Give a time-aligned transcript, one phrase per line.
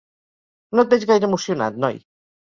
[0.79, 2.01] No et veig gaire emocionat, noi.